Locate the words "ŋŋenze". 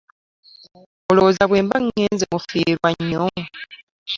1.83-2.25